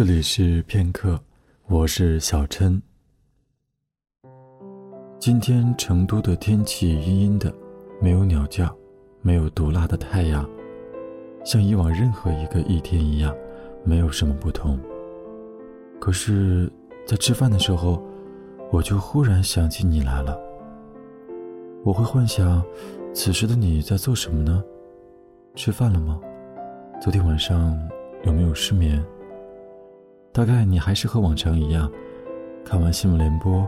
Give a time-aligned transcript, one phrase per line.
[0.00, 1.20] 这里是片刻，
[1.66, 2.80] 我是小琛。
[5.18, 7.52] 今天成都的天气阴阴的，
[8.00, 8.74] 没有鸟叫，
[9.20, 10.48] 没有毒辣的太阳，
[11.44, 13.36] 像以往任何一个一天一样，
[13.84, 14.80] 没有什么不同。
[16.00, 16.72] 可是，
[17.06, 18.02] 在吃饭的时候，
[18.72, 20.34] 我就忽然想起你来了。
[21.84, 22.64] 我会幻想，
[23.12, 24.64] 此时的你在做什么呢？
[25.54, 26.18] 吃饭了吗？
[27.02, 27.78] 昨天晚上
[28.24, 29.04] 有没有失眠？
[30.32, 31.90] 大概你还是和往常一样，
[32.64, 33.66] 看完新闻联播，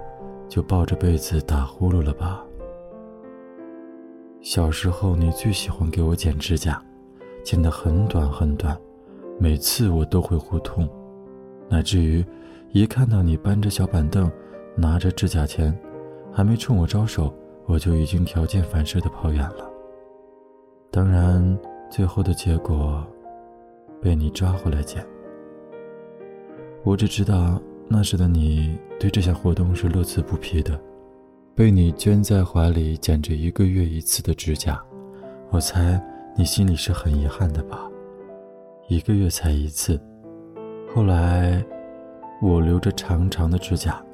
[0.48, 2.44] 就抱着被子打呼噜了吧？
[4.40, 6.80] 小时候你最喜欢给我剪指甲，
[7.42, 8.78] 剪得很短很短，
[9.40, 10.88] 每次我都会呼痛，
[11.68, 12.24] 乃至于
[12.70, 14.30] 一看到你搬着小板凳，
[14.76, 15.76] 拿着指甲钳，
[16.32, 17.34] 还没冲我招手，
[17.66, 19.68] 我就已经条件反射地跑远了。
[20.92, 21.58] 当然，
[21.90, 23.04] 最后的结果，
[24.00, 25.04] 被你抓回来剪。
[26.84, 30.78] 我只知道那时的你对这项活动是乐此不疲的，
[31.54, 34.82] 被你圈在怀里剪着一个月一次的指甲，
[35.50, 36.02] 我猜
[36.36, 37.88] 你心里是很遗憾的吧？
[38.88, 40.00] 一个月才一次。
[40.92, 41.64] 后来，
[42.42, 44.04] 我留着长长的指甲，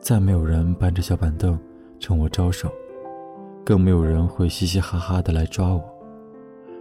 [0.00, 1.58] 再没有人搬着小板凳
[2.00, 2.72] 冲我招手，
[3.62, 5.84] 更没有人会嘻嘻哈哈的来抓我。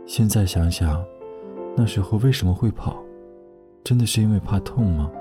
[0.06, 1.04] 现在想想，
[1.76, 3.04] 那时候为什么会跑？
[3.84, 5.12] 真的是因为怕痛吗？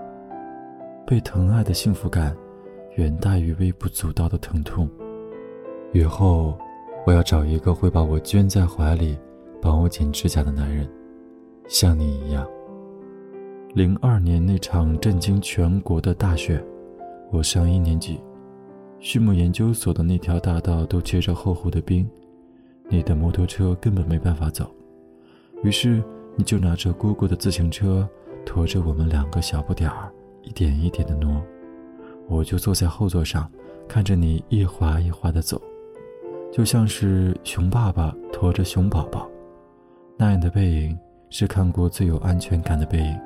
[1.07, 2.37] 被疼爱的幸福感，
[2.97, 4.89] 远大于微不足道的疼痛。
[5.93, 6.57] 以后，
[7.07, 9.19] 我要找一个会把我圈在怀里，
[9.61, 10.89] 帮我剪指甲的男人，
[11.67, 12.47] 像你一样。
[13.75, 16.63] 零二年那场震惊全国的大雪，
[17.31, 18.21] 我上一年级，
[19.01, 22.09] 畜牧研究所的那条大道都结着厚厚的冰，
[22.89, 24.71] 你的摩托车根本没办法走，
[25.63, 26.03] 于是
[26.37, 28.09] 你就拿着姑姑的自行车。
[28.45, 30.11] 拖着我们两个小不点儿，
[30.43, 31.41] 一点一点的挪，
[32.29, 33.51] 我就坐在后座上，
[33.87, 35.61] 看着你一滑一滑的走，
[36.53, 39.29] 就像是熊爸爸驮着熊宝宝，
[40.17, 40.99] 那样的背影
[41.29, 43.21] 是看过最有安全感的背影，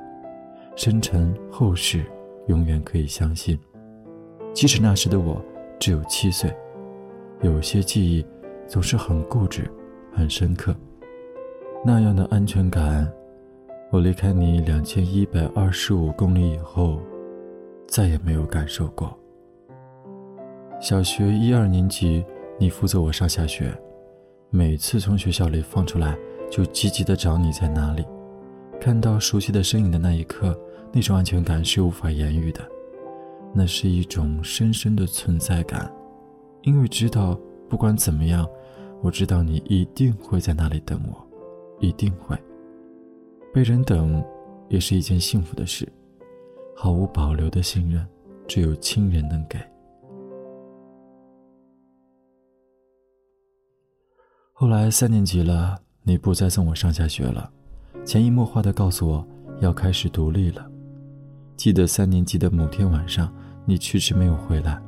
[0.75, 2.05] 深沉厚实，
[2.47, 3.57] 永远可以相信。
[4.53, 5.41] 即使那时的我
[5.79, 6.55] 只有七岁，
[7.41, 8.25] 有些记忆
[8.67, 9.69] 总是很固执，
[10.13, 10.75] 很深刻，
[11.83, 13.11] 那样的安全感。
[13.95, 16.99] 我离开你两千一百二十五公里以后，
[17.87, 19.17] 再也没有感受过。
[20.81, 22.21] 小学一二年级，
[22.59, 23.73] 你负责我上下学，
[24.49, 26.13] 每次从学校里放出来，
[26.51, 28.05] 就积极的找你在哪里。
[28.81, 30.59] 看到熟悉的身影的那一刻，
[30.91, 32.59] 那种安全感是无法言喻的，
[33.53, 35.89] 那是一种深深的存在感，
[36.63, 37.39] 因为知道
[37.69, 38.45] 不管怎么样，
[39.01, 41.15] 我知道你一定会在那里等我，
[41.79, 42.37] 一定会。
[43.55, 44.21] 被人等，
[44.67, 45.87] 也是一件幸福的事。
[46.75, 48.05] 毫无保留的信任，
[48.45, 49.57] 只有亲人能给。
[54.51, 57.49] 后来三年级了，你不再送我上下学了，
[58.03, 59.25] 潜移默化的告诉我
[59.61, 60.69] 要开始独立了。
[61.55, 63.33] 记得三年级的某天晚上，
[63.63, 64.83] 你迟迟没有回来，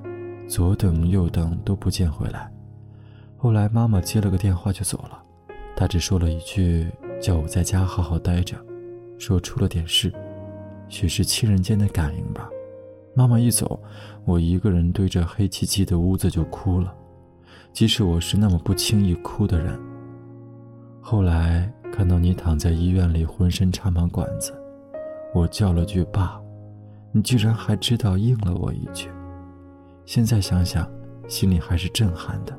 [0.45, 2.51] 左等右等都不见回来。
[3.37, 5.23] 后来妈妈接了个电话就走了，
[5.73, 6.91] 她只说了一句。
[7.19, 8.55] 叫我在家好好待着，
[9.17, 10.11] 说出了点事，
[10.87, 12.49] 许是亲人间的感应吧。
[13.13, 13.79] 妈妈一走，
[14.25, 16.93] 我一个人对着黑漆漆的屋子就哭了，
[17.73, 19.79] 即使我是那么不轻易哭的人。
[21.01, 24.53] 后来看到你躺在医院里，浑身插满管子，
[25.33, 26.39] 我叫了句爸，
[27.11, 29.09] 你居然还知道应了我一句。
[30.05, 30.87] 现在想想，
[31.27, 32.55] 心里还是震撼的，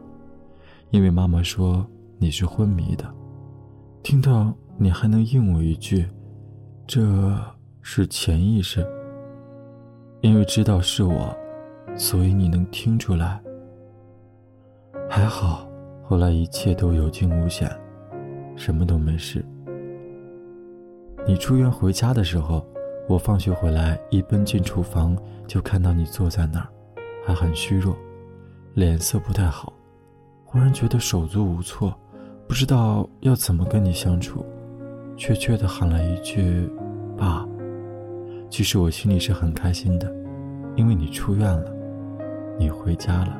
[0.90, 1.86] 因为妈妈说
[2.18, 3.08] 你是昏迷的。
[4.08, 6.06] 听到你还能应我一句，
[6.86, 6.98] 这
[7.82, 8.82] 是潜意识。
[10.22, 11.36] 因为知道是我，
[11.94, 13.38] 所以你能听出来。
[15.10, 15.68] 还好，
[16.02, 17.70] 后来一切都有惊无险，
[18.56, 19.44] 什么都没事。
[21.26, 22.66] 你出院回家的时候，
[23.10, 25.14] 我放学回来一奔进厨房，
[25.46, 26.68] 就看到你坐在那儿，
[27.26, 27.94] 还很虚弱，
[28.72, 29.70] 脸色不太好，
[30.46, 31.94] 忽然觉得手足无措。
[32.48, 34.42] 不知道要怎么跟你相处，
[35.18, 36.66] 怯怯的喊了一句
[37.14, 37.46] “爸”。
[38.48, 40.10] 其实我心里是很开心的，
[40.74, 41.70] 因为你出院了，
[42.58, 43.38] 你回家了。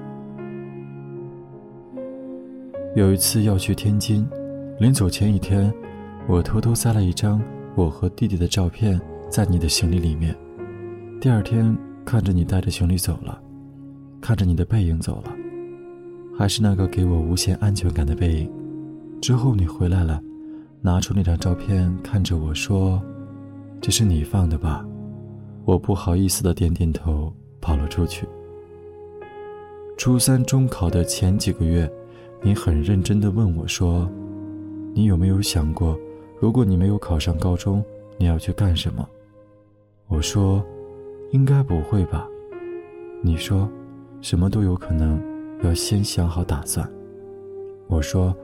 [2.95, 4.29] 有一次要去天津，
[4.79, 5.73] 临走前一天，
[6.27, 7.43] 我偷偷塞了一张
[7.75, 9.01] 我和弟弟的照片
[9.31, 10.37] 在你的行李里面。
[11.19, 11.75] 第二天
[12.05, 13.41] 看着你带着行李走了，
[14.21, 15.35] 看着你的背影走了，
[16.37, 18.53] 还是那个给我无限安全感的背影。
[19.21, 20.23] 之后你回来了，
[20.81, 23.03] 拿出那张照片，看着我说
[23.81, 24.87] ：“这是你放的吧？
[25.65, 28.27] 我不好意思的点点头，跑了出去。
[29.97, 31.91] 初三中考的前几个月，
[32.41, 34.09] 你很认真的问我说
[34.95, 35.99] ：“你有没有想过，
[36.41, 37.85] 如果你没有考上高中，
[38.17, 39.07] 你要去干什么？”
[40.07, 40.65] 我说
[41.33, 42.27] ：“应该不会吧。”
[43.21, 43.69] 你说
[44.23, 45.21] ：“什么都有可能，
[45.65, 46.89] 要先想好打算。”
[47.89, 48.35] 我说：“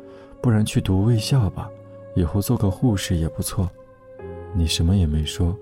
[0.44, 1.70] 不然去读卫校吧，
[2.14, 3.66] 以后做个护士也不错。”
[4.54, 5.56] 你什么也没说，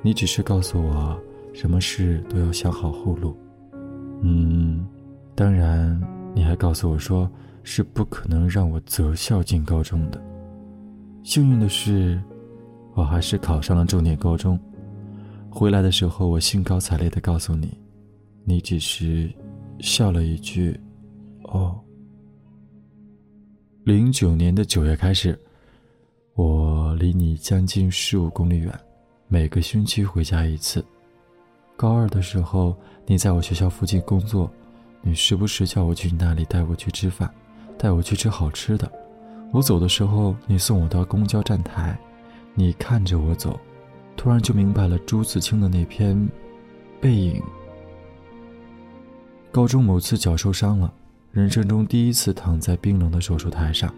[0.00, 1.14] 你只是告诉我，
[1.52, 3.36] 什么事都要想好后路。
[4.22, 4.88] 嗯，
[5.34, 6.00] 当然，
[6.34, 7.30] 你还告诉我说，
[7.64, 10.18] 是不可能让我择校进高中的。
[11.22, 12.18] 幸运的是，
[12.94, 14.58] 我还是考上了重点高中。
[15.50, 17.78] 回来的时候，我兴高采烈地告诉你，
[18.42, 19.30] 你只是
[19.80, 20.80] 笑了一句
[21.44, 21.78] ：“哦。”
[23.86, 25.38] 零九年的九月开始。
[26.34, 28.76] 我离你将近十五公里远，
[29.28, 30.84] 每个星期回家一次。
[31.76, 34.50] 高二的时候，你在我学校附近工作，
[35.02, 37.32] 你时不时叫我去你那里带我去吃饭，
[37.78, 38.90] 带我去吃好吃的。
[39.52, 41.96] 我走的时候，你送我到公交站台，
[42.54, 43.56] 你看着我走，
[44.16, 46.16] 突然就明白了朱自清的那篇
[47.00, 47.40] 《背影》。
[49.52, 50.92] 高中某次脚受伤了，
[51.36, 53.94] 人生中第一次躺在冰冷的手术台上。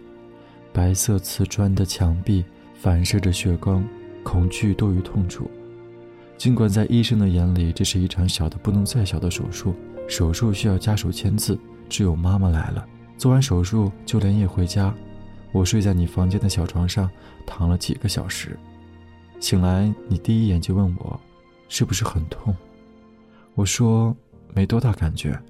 [0.73, 2.43] 白色瓷砖的墙壁
[2.75, 3.81] 反射着血光，
[4.23, 5.49] 恐惧多于痛楚。
[6.37, 9.73] 尽管在医生的眼里，这是一场小的不能再小的手术，
[10.05, 11.57] 手术需要家属签字，
[11.87, 12.85] 只有妈妈来了。
[13.17, 14.93] 做完手术就连夜回家，
[15.53, 17.09] 我睡在你房间的小床上，
[17.47, 18.59] 躺了几个小时。
[19.39, 21.17] 醒来，你第一眼就问我，
[21.69, 22.53] 是不是很痛？
[23.55, 24.13] 我说
[24.53, 25.41] 没多大感觉。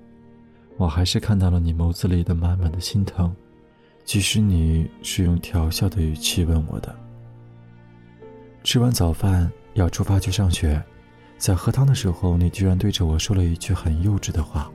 [0.80, 3.36] 我还是看到了你眸子里的满满的心疼。
[4.06, 6.96] 即使你是用调笑的语气问我的。
[8.64, 10.82] 吃完早饭要出发去上学，
[11.38, 14.72] 在喝汤的时候，你居然对着我说了一句很幼稚的话。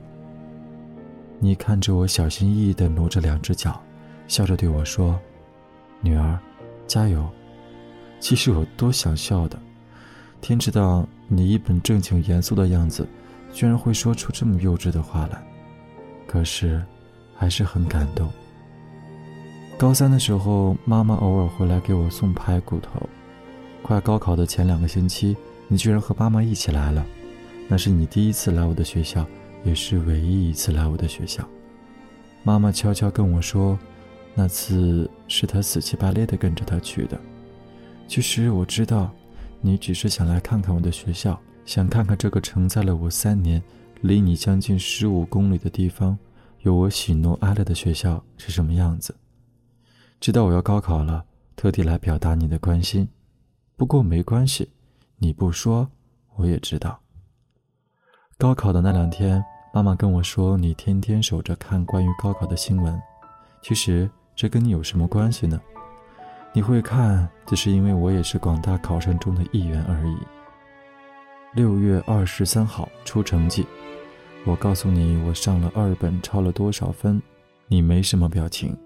[1.39, 3.81] 你看着我小心翼翼地挪着两只脚，
[4.27, 5.19] 笑着对我说
[6.01, 6.37] ：“女儿，
[6.85, 7.27] 加油。”
[8.21, 9.59] 其实我多想笑的，
[10.39, 13.07] 天知道你一本正经严肃的样子，
[13.51, 15.43] 居然会说出这么幼稚的话来。
[16.27, 16.83] 可是，
[17.35, 18.31] 还是很感动。
[19.77, 23.09] 高三的时候，妈妈偶尔回来给我送排骨头。
[23.81, 25.35] 快高考的前两个星期，
[25.67, 27.05] 你居然和妈妈一起来了。
[27.67, 29.25] 那是你第一次来我的学校，
[29.63, 31.47] 也是唯一一次来我的学校。
[32.43, 33.77] 妈妈悄悄跟我说，
[34.33, 37.19] 那次是她死乞白赖的跟着他去的。
[38.07, 39.11] 其实我知道，
[39.61, 43.61] 你只是想来看看我的学校，想看看这个承载了我三年、
[44.05, 46.15] 离你将近十五公里的地方，
[46.59, 49.15] 有我喜怒哀乐的学校是什么样子。
[50.19, 51.25] 知道我要高考了，
[51.55, 53.09] 特地来表达你的关心。
[53.75, 54.69] 不过没关系，
[55.17, 55.89] 你不说
[56.35, 56.99] 我也知道。
[58.37, 59.43] 高考的那两天，
[59.73, 63.01] 妈妈跟我说你天天守着看关于高考的新闻。
[63.63, 65.59] 其实这跟你有什么关系呢？
[66.53, 70.17] 你会看，只是因为我也是广大考生中的一员而已。
[71.55, 73.65] 六月二十三号出成绩，
[74.47, 77.19] 我告诉你我上了二本，超了多少分，
[77.67, 78.77] 你没什么表情。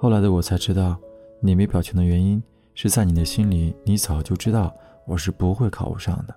[0.00, 0.96] 后来的我才知道，
[1.40, 2.42] 你没表情的原因
[2.74, 4.74] 是在你的心里，你早就知道
[5.06, 6.34] 我是不会考不上的。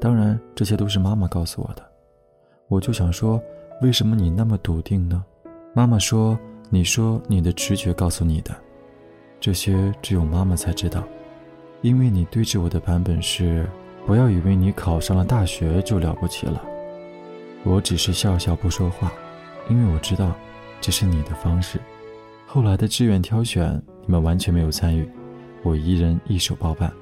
[0.00, 1.82] 当然，这些都是妈妈告诉我的。
[2.68, 3.42] 我就想说，
[3.82, 5.24] 为什么你那么笃定呢？
[5.74, 6.38] 妈妈说
[6.70, 8.54] ：“你说你的直觉告诉你的，
[9.40, 11.02] 这些只有妈妈才知道，
[11.82, 13.68] 因为你对着我的版本是：
[14.06, 16.62] 不要以为你考上了大学就了不起了。”
[17.64, 19.12] 我只是笑笑不说话，
[19.68, 20.34] 因为我知道，
[20.80, 21.78] 这是你的方式。
[22.46, 25.06] 后来的志愿挑选，你们完全没有参与，
[25.62, 26.92] 我一人一手包办，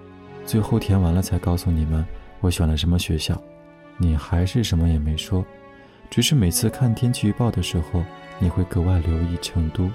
[0.45, 2.05] 最后填完了才告诉你们
[2.41, 3.41] 我选了什么学校，
[3.97, 5.45] 你还是什么也没说，
[6.11, 8.03] 只是每次看天气预报的时候，
[8.39, 9.89] 你会格外留意成都，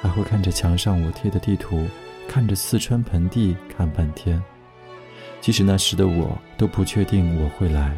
[0.00, 1.84] 还会看着墙上我贴的地图，
[2.28, 4.40] 看着四川盆地看半天。
[5.40, 7.96] 即使那时的我都不确定我会来，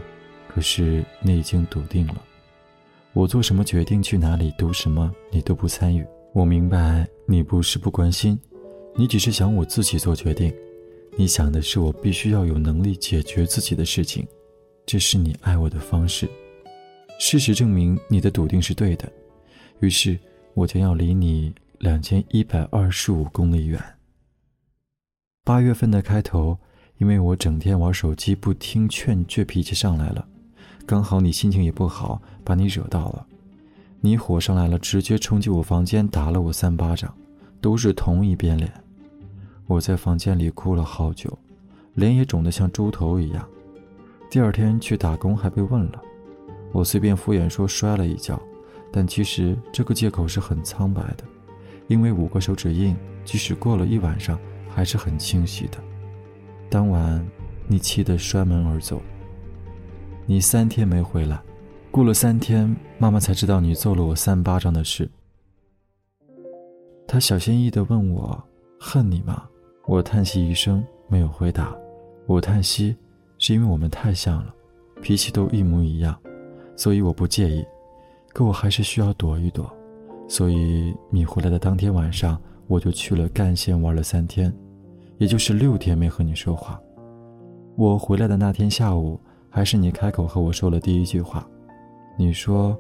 [0.55, 2.23] 可是你已经笃定了，
[3.13, 6.07] 我做什么决定去哪里读什么，你都不参与。
[6.35, 8.39] 我明白你不是不关心，
[8.97, 10.55] 你只是想我自己做决定。
[11.17, 14.27] 你想的是我必须要有能力解决自己的事情，
[14.87, 16.29] 这是你爱我的方式。
[17.19, 19.11] 事实证明你的笃定是对的，
[19.81, 20.19] 于是
[20.55, 23.79] 我将要离你两千一百二十五公里远。
[25.45, 26.59] 八月份的开头，
[26.99, 30.27] 因为我整天玩手机不听劝，倔脾气上来了，
[30.85, 33.27] 刚好你心情也不好，把你惹到了。
[34.01, 37.15] 你火上来了，直接冲进我房间，打了我三巴掌，
[37.61, 38.73] 都是同一边脸。
[39.67, 41.39] 我在房间里哭了好久，
[41.95, 43.47] 脸也肿得像猪头一样。
[44.29, 46.03] 第二天去打工还被问了，
[46.73, 48.41] 我随便敷衍说摔了一跤，
[48.91, 51.25] 但其实这个借口是很苍白的，
[51.87, 55.79] 因为五个手指印，即使过了一晚上还是很清晰的。
[56.69, 57.25] 当晚，
[57.69, 59.01] 你气得摔门而走。
[60.25, 61.41] 你三天没回来，
[61.91, 65.11] 过了三天，妈妈才知道你揍了我三巴掌的事。
[67.09, 68.43] 她小心翼翼地问我
[68.81, 69.49] ：“恨你吗？”
[69.87, 71.77] 我叹息一声，没有回答。
[72.27, 72.97] 我叹息，
[73.39, 74.55] 是因为我们太像了，
[75.03, 76.17] 脾气都一模一样，
[76.77, 77.65] 所以我不介意。
[78.33, 79.71] 可我还是需要躲一躲，
[80.29, 84.55] 所以你回来的当天晚上，我就去了赣县玩了三天。
[85.19, 86.81] 也就是六天没和你说话，
[87.77, 89.21] 我回来的那天下午，
[89.55, 91.47] 还是你开口和我说了第一句话。
[92.17, 92.77] 你说：“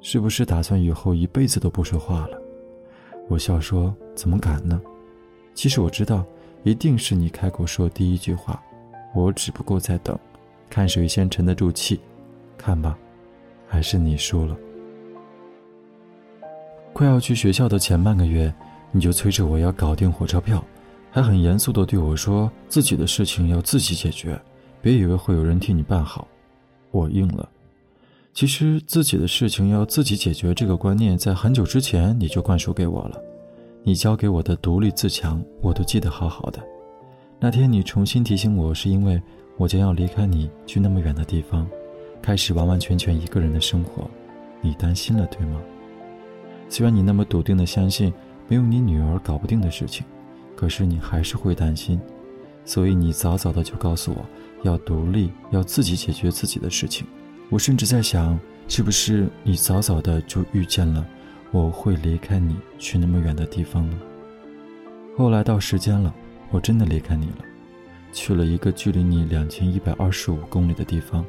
[0.00, 2.40] 是不是打算以后一辈子都不说话了？”
[3.28, 4.80] 我笑说：“怎么敢呢？”
[5.54, 6.24] 其实我知道，
[6.62, 8.60] 一定是你开口说第一句话，
[9.14, 10.18] 我只不过在等，
[10.70, 12.00] 看谁先沉得住气。
[12.56, 12.98] 看吧，
[13.68, 14.56] 还是你输了。
[16.94, 18.52] 快要去学校的前半个月，
[18.90, 20.64] 你就催着我要搞定火车票。
[21.10, 24.40] 还很严肃地对我说：“自己的事情要自己解决，
[24.84, 26.28] 别以为会有人替你办好。”
[26.92, 27.48] 我应了。
[28.34, 33.18] 其实自己的事情要自己解决这个观念，在很久之前你就灌输给我了。
[33.82, 36.62] 你教给我的独立自强，我都记得好好的。
[37.40, 39.20] 那天你重新提醒我，是因为
[39.56, 41.66] 我将要离开你，去那么远的地方，
[42.20, 44.08] 开始完完全全一个人的生活。
[44.60, 45.62] 你担心了，对吗？
[46.68, 48.12] 虽然你那么笃定地相信
[48.48, 50.04] 没有你女儿搞不定的事情。
[50.54, 51.98] 可是你还是会担心，
[52.64, 54.24] 所以你早早的就告诉我
[54.62, 57.06] 要独立，要自己解决自己的事情。
[57.50, 61.06] 我甚至在想，是不是你早早的就预见了
[61.50, 63.98] 我会离开你去那么远的地方呢？
[65.16, 66.12] 后来到时间了，
[66.50, 67.44] 我真的离开你了，
[68.12, 71.24] 去了一个距离你两千一百二十五公里的地方，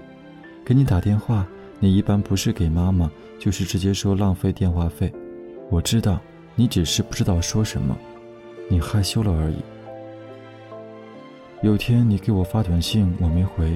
[0.63, 1.45] 给你打电话，
[1.79, 5.13] 你一般不是给妈妈，就是直接说浪费电话费。
[5.69, 6.19] 我知道
[6.55, 7.95] 你只是不知道说什么。
[8.67, 9.57] 你害羞了而已。
[11.61, 13.75] 有天你给我发短信，我没回，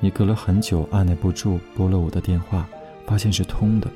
[0.00, 2.66] 你隔了很久按耐不住拨了我的电话，
[3.06, 3.88] 发现是通的，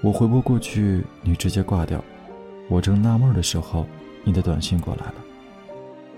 [0.00, 2.02] 我回拨过去，你直接挂掉。
[2.68, 3.86] 我正纳闷的时候，
[4.24, 5.14] 你的短信过来了。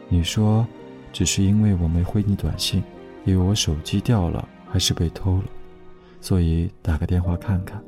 [0.09, 0.67] 你说，
[1.13, 2.83] 只是因为我没回你短信，
[3.25, 5.45] 以为我手机掉了还是被偷了，
[6.21, 7.83] 所以打个电话看看。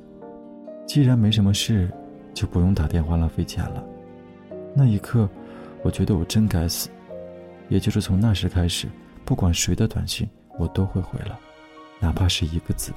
[0.86, 1.90] 既然没什么事，
[2.34, 3.82] 就不用打电话浪费钱了。
[4.74, 5.28] 那一刻，
[5.82, 6.90] 我觉得我真该死。
[7.74, 8.86] 也就是从那时开始，
[9.24, 10.28] 不管谁的短信，
[10.60, 11.36] 我都会回了，
[11.98, 12.92] 哪怕是一个字，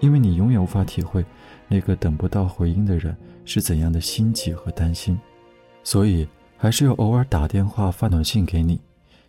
[0.00, 1.24] 因为你永远无法体会
[1.68, 3.16] 那个等不到回音的人
[3.46, 5.18] 是怎样的心悸和担心，
[5.82, 6.28] 所以
[6.58, 8.78] 还是要偶尔打电话、发短信给你。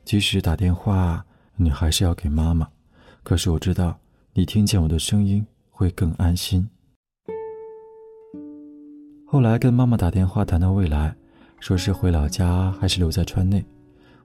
[0.03, 1.25] 即使打电话，
[1.55, 2.67] 你还是要给妈妈。
[3.23, 3.97] 可是我知道，
[4.33, 6.69] 你听见我的声音会更安心。
[9.25, 11.15] 后来跟妈妈打电话谈到未来。
[11.61, 13.63] 说是回老家还是留在川内？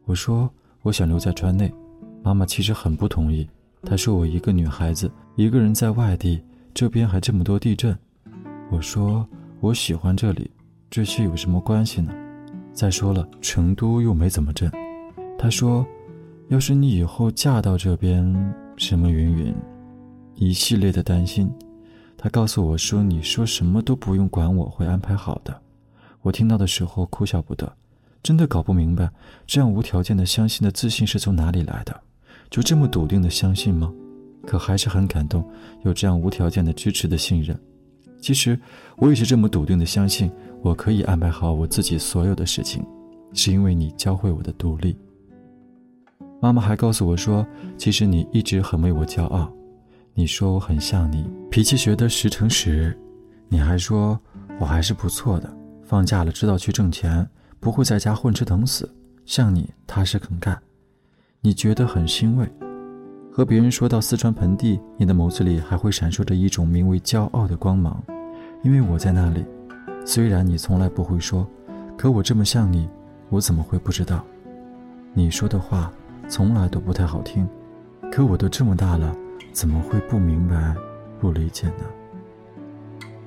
[0.04, 0.50] 我说
[0.82, 1.72] 我想留在川内。
[2.22, 3.46] 妈妈其实很不同意，
[3.82, 6.42] 她说我一个女孩子一个人在外地，
[6.72, 7.96] 这边还这么多地震。
[8.70, 9.28] 我说
[9.60, 10.50] 我喜欢这里，
[10.90, 12.12] 这些有什么关系呢？
[12.72, 14.70] 再说了，成都又没怎么震。
[15.38, 15.86] 她说，
[16.48, 18.24] 要是你以后嫁到这边，
[18.76, 19.54] 什么云云，
[20.34, 21.52] 一系列的担心。
[22.16, 25.54] 她告诉我说，你说什么都不用管，我会安排好的。
[26.22, 27.70] 我听到的时候哭笑不得，
[28.24, 29.10] 真的搞不明白，
[29.46, 31.94] 这样无条件的相信的自信是从哪里来的？
[32.48, 33.92] 就这么笃定的相信吗？
[34.46, 35.46] 可还是很感动，
[35.82, 37.54] 有这样无条件的支持的信任。
[38.18, 38.58] 其实
[38.96, 42.82] 我也是这么笃定的相信，我可以安排好我自己所有的事情，
[43.34, 44.96] 是因为你教会我的独立。
[46.40, 49.52] 妈妈还告诉我说，其实你一直很为我骄傲。
[50.14, 52.98] 你说我很像你，脾气学得十成十。
[53.50, 54.18] 你还说
[54.58, 55.54] 我还是不错的。
[55.82, 57.28] 放假了，知道去挣钱，
[57.60, 58.88] 不会在家混吃等死，
[59.24, 60.60] 像你踏实肯干，
[61.40, 62.50] 你觉得很欣慰。
[63.32, 68.02] 和别人说到四川盆地，你的眸子里还会闪烁着一种名为骄傲的光芒，
[68.62, 69.44] 因为我在那里。
[70.06, 71.46] 虽然你从来不会说，
[71.96, 72.88] 可我这么像你，
[73.30, 74.24] 我怎么会不知道？
[75.12, 75.92] 你说的话
[76.28, 77.48] 从来都不太好听，
[78.12, 79.16] 可我都这么大了，
[79.52, 80.74] 怎么会不明白、
[81.18, 81.84] 不理解呢？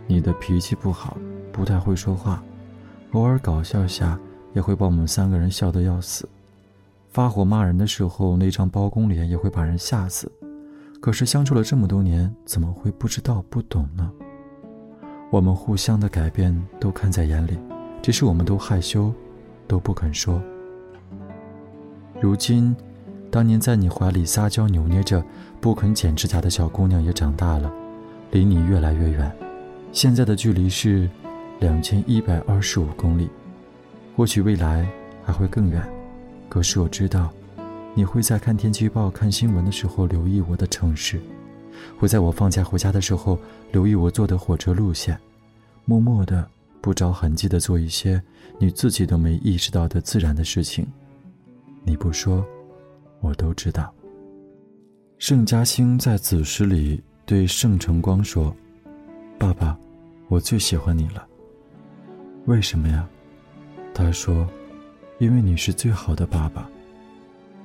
[0.05, 1.17] 你的脾气不好。
[1.50, 2.43] 不太会说话，
[3.17, 4.19] 偶尔搞笑下
[4.53, 6.29] 也会把我们三个人笑得要死。
[7.09, 10.31] 发火骂人的时候，那张包公脸也会把人吓死。
[11.01, 14.12] 可是相处了这么多年，怎么会不知道不懂呢？
[15.31, 17.57] 我们互相的改变都看在眼里，
[18.03, 19.12] 只是我们都害羞，
[19.67, 20.39] 都不肯说。
[22.21, 22.75] 如今，
[23.31, 25.24] 当年在你怀里撒娇扭捏着
[25.59, 27.74] 不肯剪指甲的小姑娘也长大了，
[28.29, 29.36] 离你越来越远。
[29.91, 31.09] 现在的距离是
[31.59, 33.29] 两千一百二十五公里，
[34.15, 34.87] 或许未来
[35.23, 35.81] 还会更远。
[36.49, 37.31] 可是我知道，
[37.93, 41.19] 你会在看天气预报、看新闻的时候留意我的城市，
[41.97, 43.39] 会在我放假回家的时候
[43.71, 45.17] 留意我坐的火车路线，
[45.85, 46.47] 默默的、
[46.81, 48.21] 不着痕迹的做一些
[48.59, 50.85] 你自己都没意识到的自然的事情。
[51.83, 52.45] 你不说。
[53.19, 53.91] 我都知道。
[55.17, 58.55] 盛嘉兴在子时里对盛承光说
[59.39, 59.75] ：“爸爸，
[60.27, 61.27] 我最喜欢你了。
[62.48, 63.08] 为什么呀？”
[63.94, 64.48] 他说
[65.20, 66.68] ：“因为你是最好的爸爸，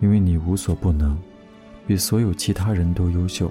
[0.01, 1.17] 因为你无所不能，
[1.87, 3.51] 比所有其他人都优秀。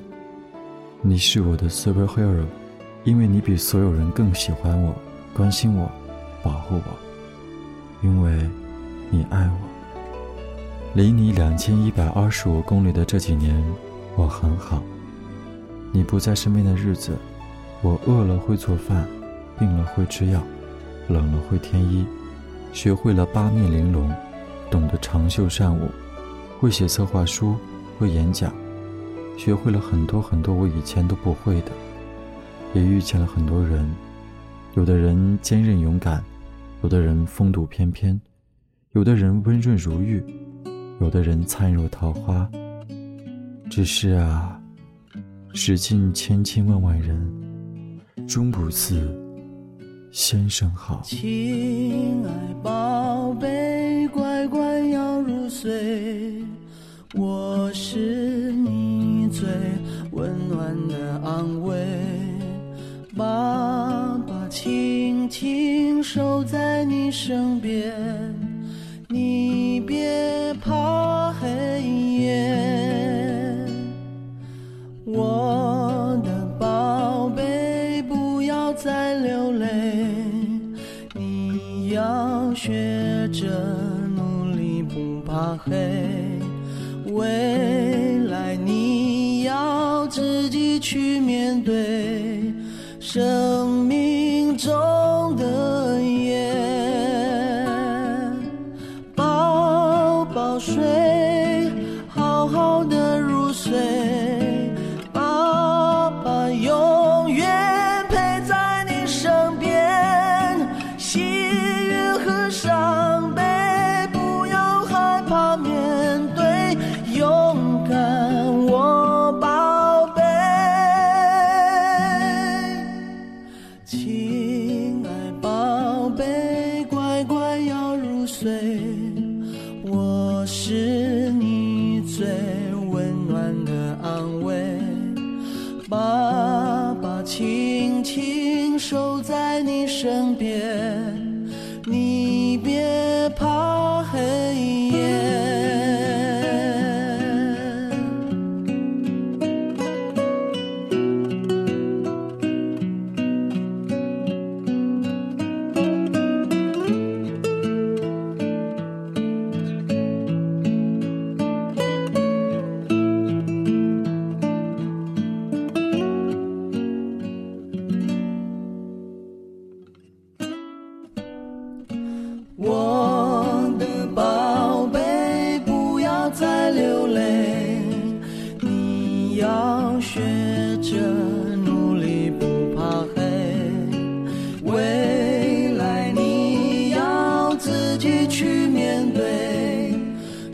[1.01, 2.43] 你是我的 superhero，
[3.03, 4.93] 因为你比所有人更喜欢我、
[5.33, 5.89] 关心我、
[6.43, 8.49] 保护我，因为
[9.09, 9.67] 你爱我。”
[10.93, 13.55] 离你两千一百二十五公里的这几年，
[14.17, 14.83] 我很好。
[15.93, 17.17] 你不在身边的日子，
[17.81, 19.07] 我饿了会做饭，
[19.57, 20.43] 病了会吃药，
[21.11, 22.05] 冷了会添衣，
[22.73, 24.09] 学会了八面玲珑，
[24.69, 25.89] 懂得长袖善舞，
[26.59, 27.55] 会写策划书，
[27.99, 28.53] 会演讲，
[29.37, 31.71] 学会了很多很多我以前都不会的，
[32.73, 33.87] 也遇见了很多人，
[34.75, 36.23] 有的人坚韧勇敢，
[36.81, 38.19] 有的人风度翩翩，
[38.93, 40.23] 有的人温润如玉。
[40.99, 42.47] 有的人灿若桃花，
[43.71, 44.61] 只是啊，
[45.51, 47.27] 世尽千千万万人，
[48.27, 49.09] 终不似
[50.11, 51.01] 先生好。
[51.03, 56.43] 亲爱宝贝，乖乖要入睡，
[57.15, 59.47] 我是你最
[60.11, 61.77] 温暖的安慰。
[63.15, 67.93] 爸爸轻轻守在你身边，
[69.07, 70.31] 你别。
[70.63, 71.47] 怕黑
[71.81, 72.10] 夜
[83.41, 83.47] 着
[84.15, 85.71] 努力，不怕黑。
[87.11, 92.53] 未来你要自己去面对
[92.99, 93.83] 生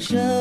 [0.09, 0.36] show.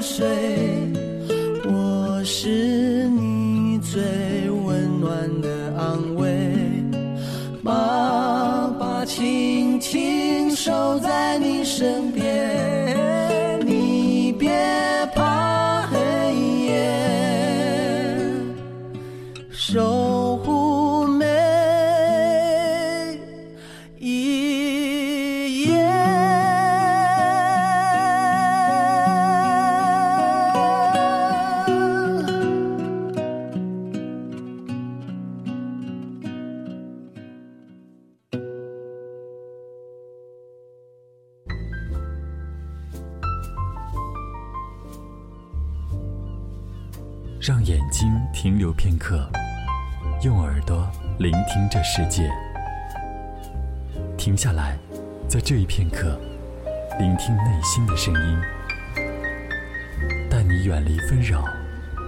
[0.00, 0.26] 睡，
[1.64, 6.28] 我是你最温暖的安慰。
[7.62, 12.17] 爸爸，轻轻守在你身边。
[47.48, 49.26] 让眼睛停留片刻，
[50.22, 50.86] 用耳朵
[51.18, 52.30] 聆听这世界。
[54.18, 54.76] 停下来，
[55.26, 56.20] 在这一片刻，
[56.98, 58.38] 聆听内心的声音。
[60.28, 61.42] 带你远离纷扰，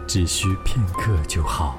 [0.06, 1.78] 只需片刻就好。